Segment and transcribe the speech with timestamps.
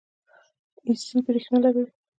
[0.87, 1.91] ایسی برښنا لګوي